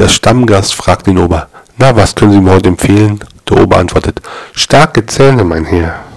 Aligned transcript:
Der 0.00 0.08
Stammgast 0.08 0.72
fragt 0.72 1.08
den 1.08 1.18
Ober, 1.18 1.48
na, 1.76 1.94
was 1.94 2.14
können 2.14 2.32
Sie 2.32 2.40
mir 2.40 2.52
heute 2.52 2.70
empfehlen? 2.70 3.20
Der 3.46 3.60
Ober 3.60 3.76
antwortet, 3.76 4.22
starke 4.54 5.04
Zähne, 5.04 5.44
mein 5.44 5.66
Herr. 5.66 6.09